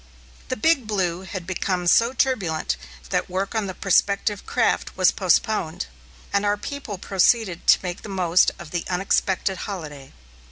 The 0.47 0.55
Big 0.57 0.87
Blue 0.87 1.21
had 1.21 1.45
become 1.45 1.85
so 1.85 2.11
turbulent 2.11 2.75
that 3.11 3.29
work 3.29 3.53
on 3.53 3.67
the 3.67 3.75
prospective 3.75 4.47
craft 4.47 4.97
was 4.97 5.11
postponed, 5.11 5.85
and 6.33 6.43
our 6.43 6.57
people 6.57 6.97
proceeded 6.97 7.67
to 7.67 7.79
make 7.83 8.01
the 8.01 8.09
most 8.09 8.49
of 8.57 8.71
the 8.71 8.83
unexpected 8.89 9.57
holiday. 9.69 10.11